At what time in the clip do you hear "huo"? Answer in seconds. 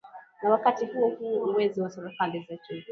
0.85-1.09, 1.09-1.43